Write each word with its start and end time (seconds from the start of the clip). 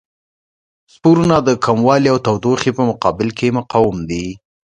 سپورونه 0.93 1.37
د 1.41 1.49
کموالي 1.65 2.07
او 2.13 2.17
تودوخې 2.25 2.71
په 2.77 2.83
مقابل 2.89 3.29
کې 3.37 3.55
مقاوم 3.57 3.97
دي. 4.09 4.25